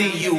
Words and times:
see 0.00 0.16
you 0.16 0.29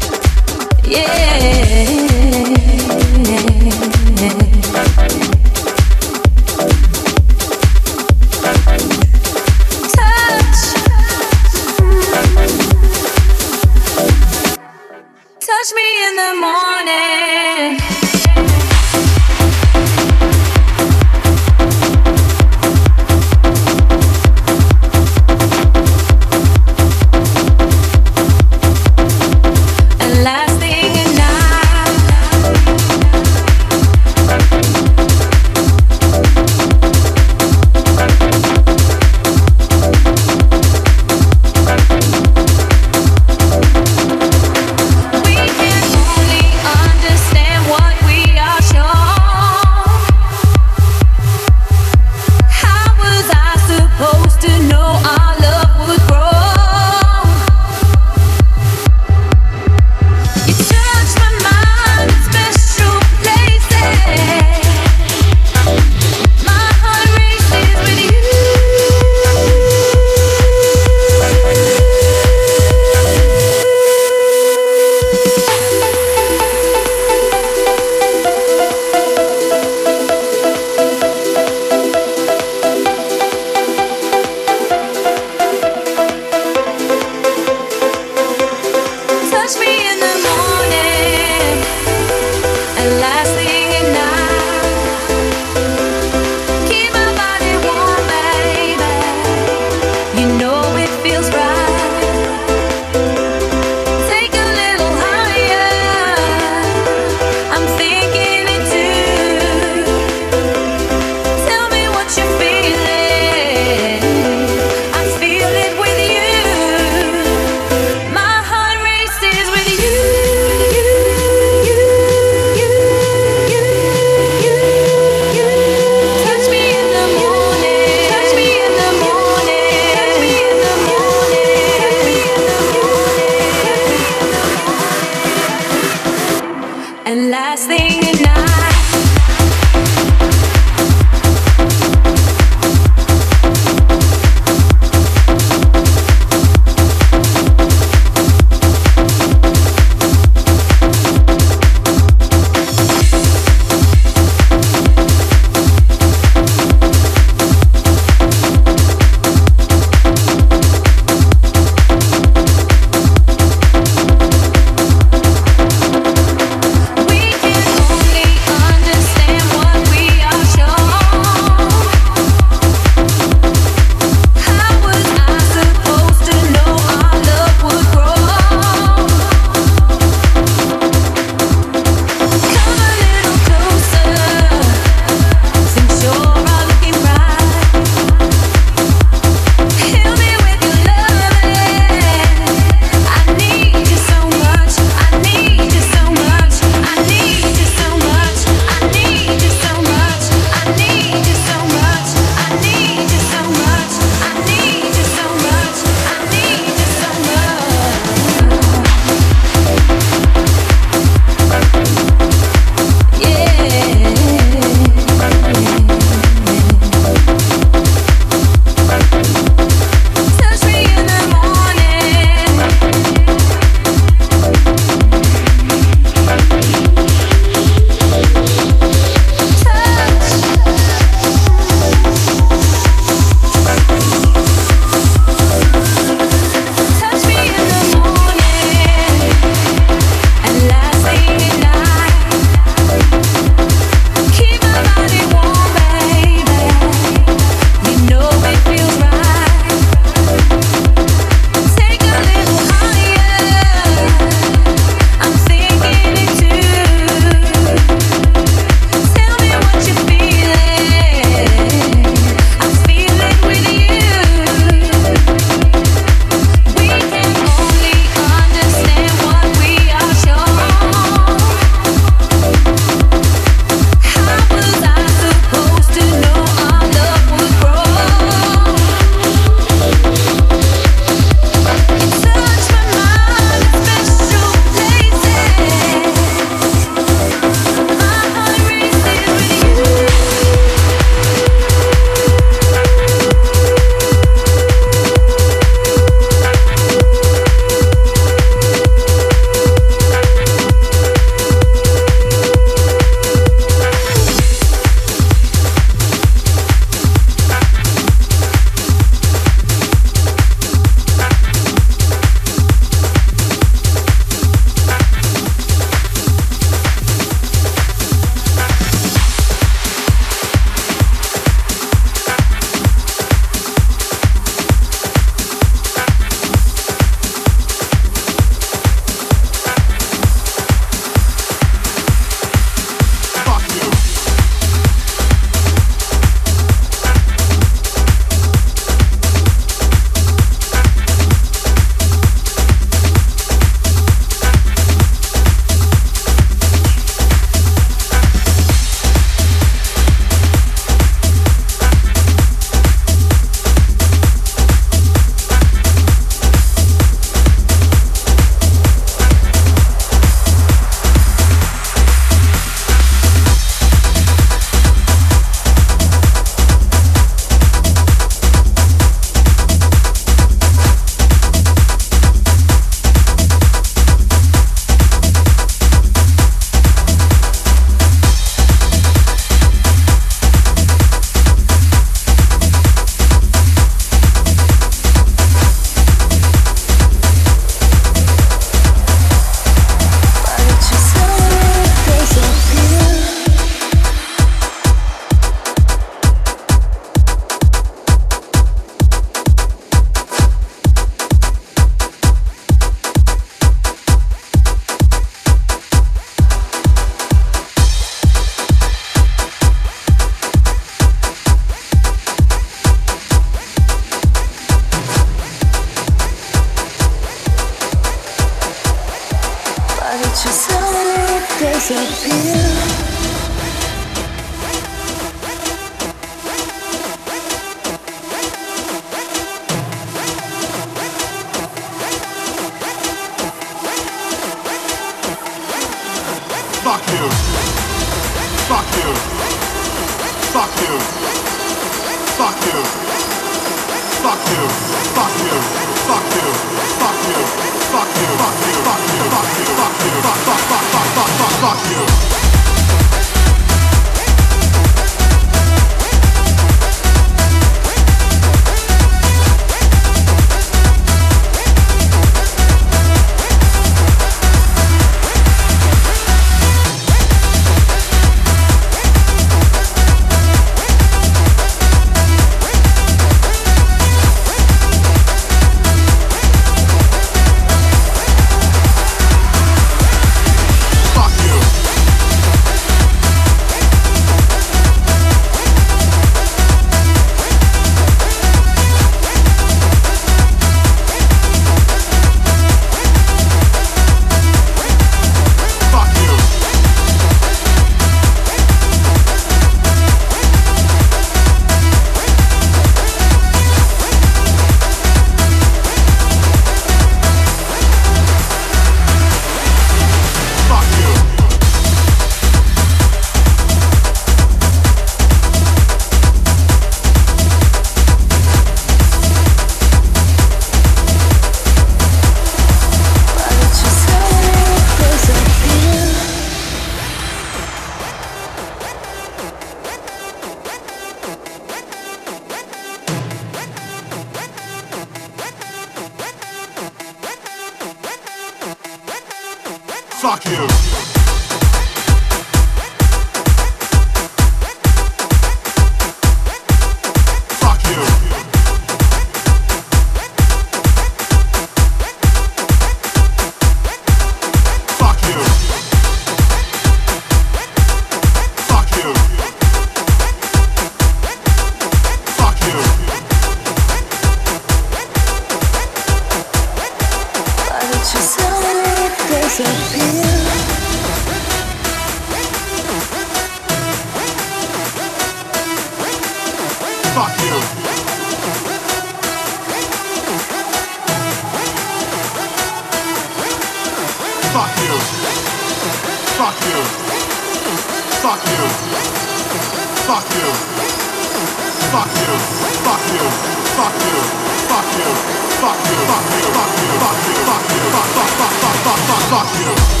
bang 599.31 599.47
que 599.47 600.00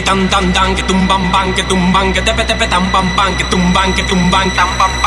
que 0.00 0.06
tan 0.06 0.28
tan 0.28 0.52
tan 0.52 0.74
que 0.74 0.82
tumban 0.82 1.30
ban 1.32 1.52
que 1.52 1.62
tumban 1.64 2.12
que 2.14 2.22
tepe 2.22 2.44
tepe 2.44 2.66
tan 2.68 2.90
pan 2.92 3.06
pan 3.16 3.36
que 3.36 3.44
tumban 3.50 3.92
que 3.92 4.02
tumban 4.04 4.50
tan 4.56 4.68
pan 4.78 4.99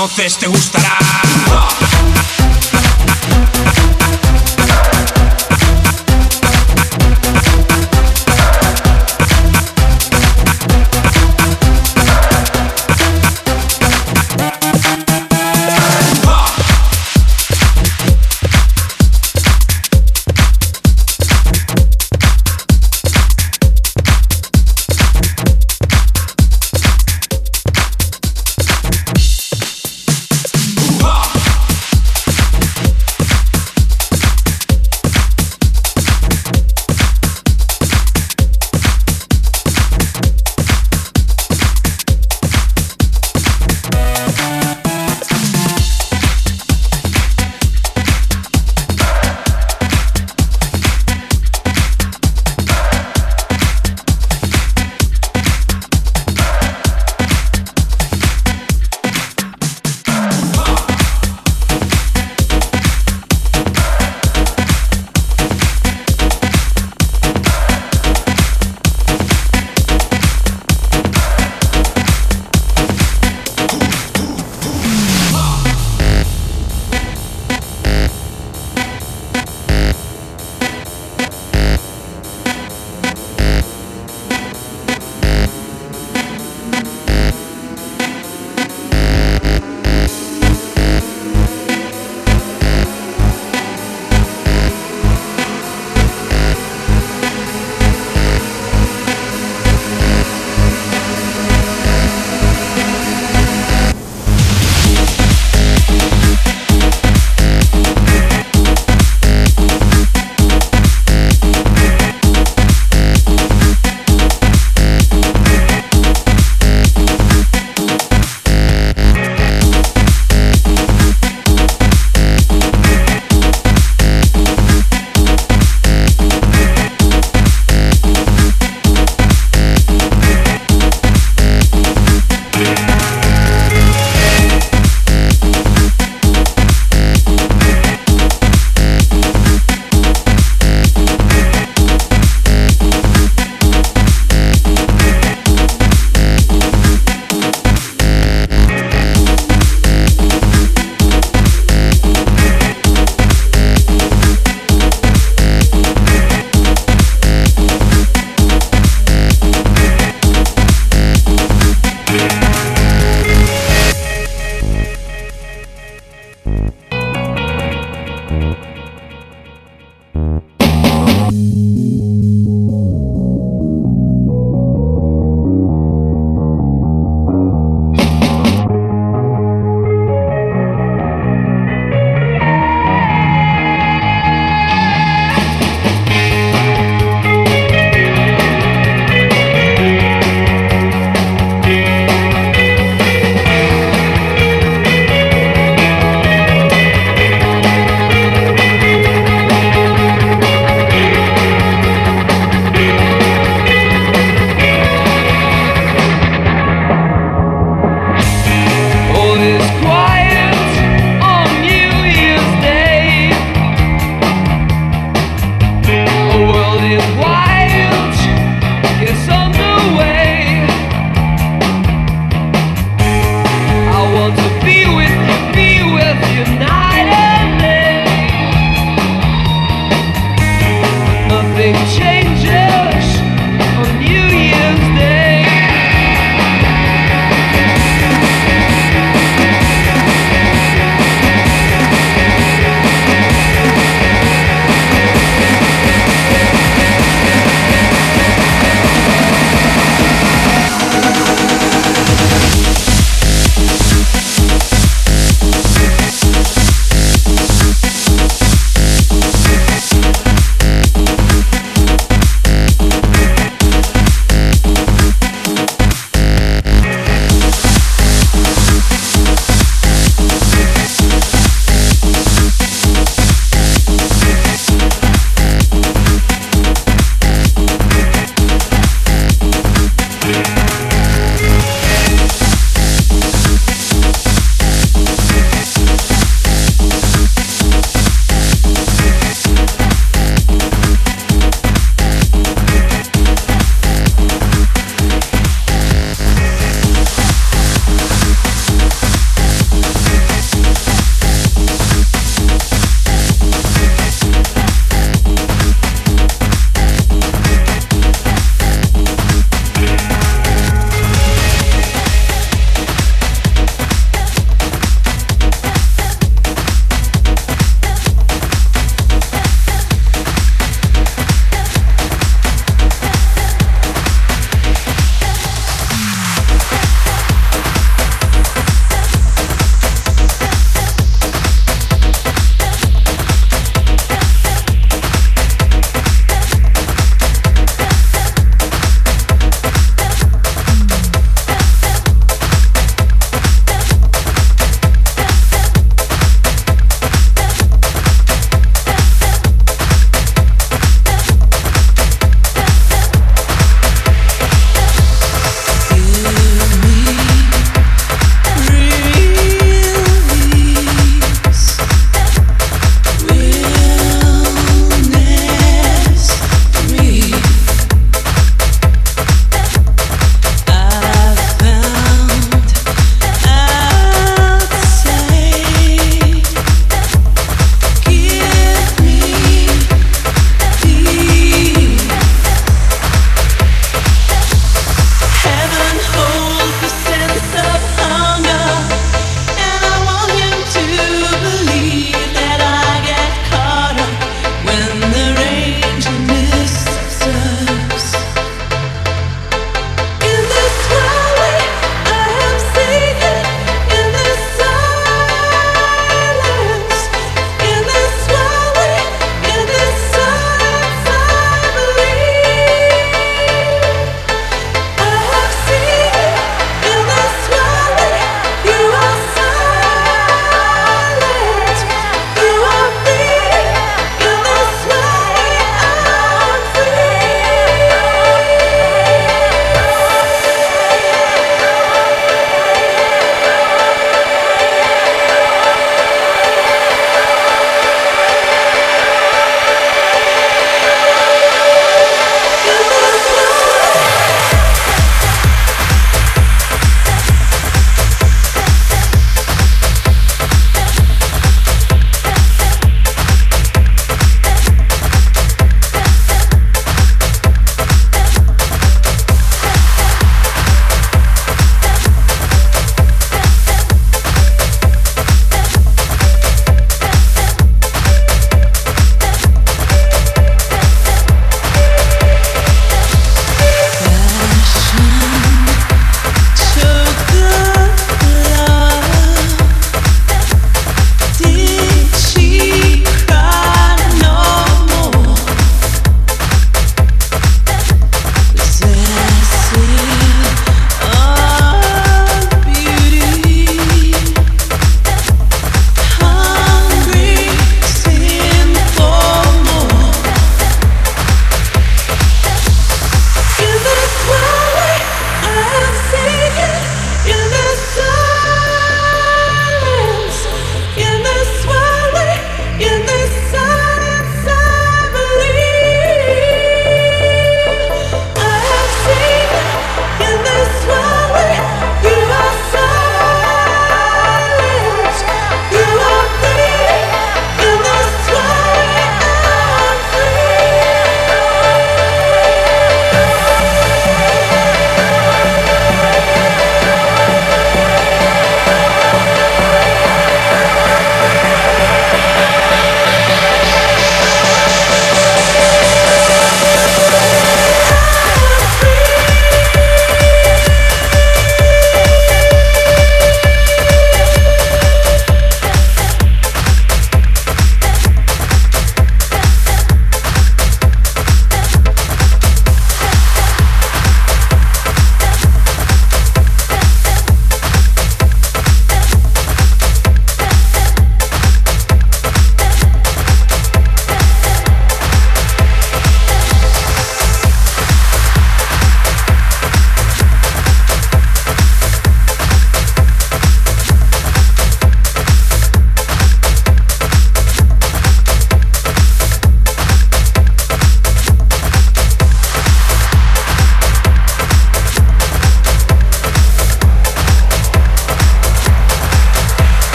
conoces 0.00 0.38
te 0.38 0.46
gustará. 0.46 1.09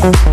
Thank 0.00 0.29